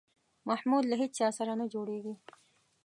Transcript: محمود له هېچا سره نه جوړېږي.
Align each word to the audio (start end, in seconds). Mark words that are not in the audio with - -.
محمود 0.49 0.83
له 0.91 0.95
هېچا 1.01 1.27
سره 1.37 1.51
نه 1.59 1.65
جوړېږي. 1.73 2.13